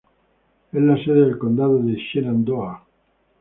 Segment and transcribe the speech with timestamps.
[0.71, 2.87] Es la sede del condado de Shenandoah.